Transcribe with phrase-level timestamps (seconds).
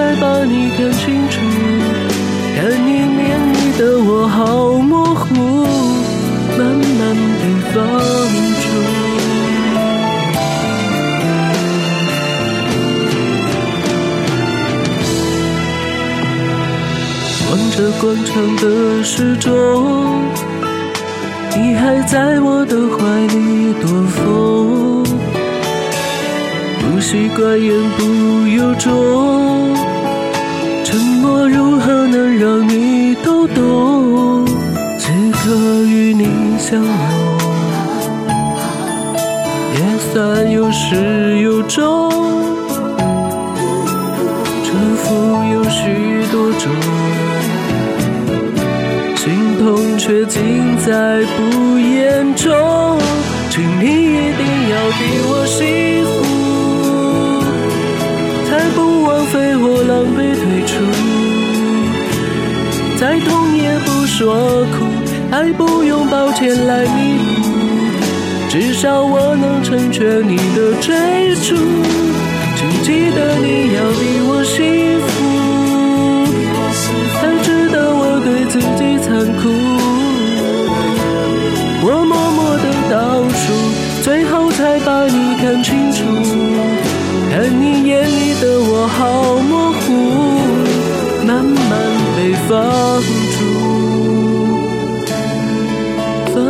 [0.00, 1.42] 才把你看清楚。
[2.56, 2.90] 看你
[3.28, 5.26] 眼里的我好模糊，
[6.56, 6.60] 慢
[6.98, 7.00] 慢
[7.38, 7.76] 被放。
[17.76, 19.48] 着广场的时钟，
[21.56, 25.02] 你还在我的怀里躲风。
[26.80, 28.02] 不习惯言不
[28.48, 29.39] 由衷，
[36.70, 36.86] 相拥，
[39.74, 39.78] 也
[40.12, 42.08] 算有始有终。
[44.62, 45.08] 祝福
[45.52, 46.70] 有许多种。
[49.16, 52.46] 心痛却尽在不言中，
[53.50, 55.58] 请你一定要比我幸
[56.06, 56.22] 福，
[58.48, 60.72] 才不枉费我狼狈退出。
[62.96, 64.86] 再痛也不说苦，
[65.30, 67.48] 爱不用抱歉来弥补，
[68.48, 71.54] 至少我能成全你的追逐。
[72.56, 75.08] 请记得你要比我幸福，
[77.20, 79.08] 才值得我对自己残
[79.38, 79.48] 酷。
[81.82, 83.42] 我默默的倒数
[84.02, 86.02] 最后才把你看清楚，
[87.30, 89.88] 看你眼里的我好模糊，
[91.24, 91.70] 慢慢
[92.16, 92.50] 被放
[93.38, 93.49] 逐。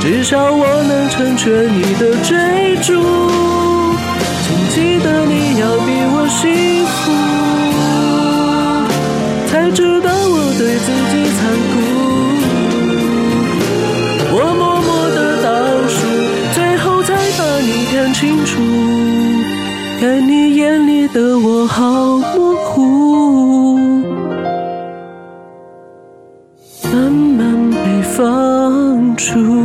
[0.00, 2.94] 至少我能成全你的追逐。
[4.42, 6.40] 请记得你要比我幸
[6.86, 7.12] 福，
[9.46, 11.38] 才知道我对自己残
[11.70, 11.72] 酷。
[14.32, 15.46] 我默默的倒
[15.86, 15.98] 数，
[16.54, 18.50] 最后才把你看清楚。
[20.00, 23.76] 看你眼里的我好模糊。
[26.90, 29.59] 慢慢被放逐。